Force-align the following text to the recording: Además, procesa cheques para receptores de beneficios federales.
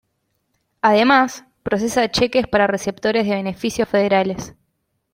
Además, 0.81 1.45
procesa 1.61 2.09
cheques 2.09 2.47
para 2.47 2.65
receptores 2.65 3.27
de 3.27 3.35
beneficios 3.35 3.87
federales. 3.87 4.55